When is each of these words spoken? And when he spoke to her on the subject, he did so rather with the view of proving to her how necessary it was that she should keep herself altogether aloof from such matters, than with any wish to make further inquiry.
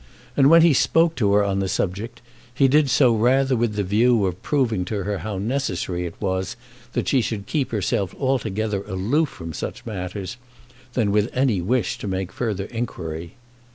And 0.35 0.49
when 0.49 0.63
he 0.63 0.73
spoke 0.73 1.13
to 1.17 1.33
her 1.33 1.43
on 1.43 1.59
the 1.59 1.69
subject, 1.69 2.23
he 2.51 2.67
did 2.67 2.89
so 2.89 3.15
rather 3.15 3.55
with 3.55 3.75
the 3.75 3.83
view 3.83 4.25
of 4.25 4.41
proving 4.41 4.83
to 4.85 5.03
her 5.03 5.19
how 5.19 5.37
necessary 5.37 6.07
it 6.07 6.15
was 6.19 6.55
that 6.93 7.07
she 7.07 7.21
should 7.21 7.45
keep 7.45 7.69
herself 7.69 8.11
altogether 8.15 8.81
aloof 8.87 9.29
from 9.29 9.53
such 9.53 9.85
matters, 9.85 10.37
than 10.93 11.11
with 11.11 11.29
any 11.33 11.61
wish 11.61 11.99
to 11.99 12.07
make 12.07 12.31
further 12.31 12.65
inquiry. 12.65 13.35